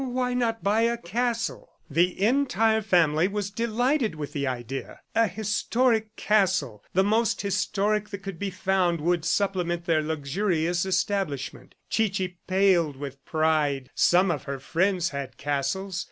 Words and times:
Why 0.03 0.33
not 0.33 0.63
buy 0.63 0.81
a 0.81 0.97
castle?... 0.97 1.73
The 1.87 2.19
entire 2.19 2.81
family 2.81 3.27
was 3.27 3.51
delighted 3.51 4.15
with 4.15 4.33
the 4.33 4.47
idea. 4.47 5.01
An 5.13 5.29
historic 5.29 6.15
castle, 6.15 6.83
the 6.95 7.03
most 7.03 7.41
historic 7.41 8.09
that 8.09 8.23
could 8.23 8.39
be 8.39 8.49
found, 8.49 8.99
would 8.99 9.23
supplement 9.25 9.85
their 9.85 10.01
luxurious 10.01 10.87
establishment. 10.87 11.75
Chichi 11.87 12.39
paled 12.47 12.95
with 12.95 13.23
pride. 13.25 13.91
Some 13.93 14.31
of 14.31 14.45
her 14.45 14.59
friends 14.59 15.09
had 15.09 15.37
castles. 15.37 15.99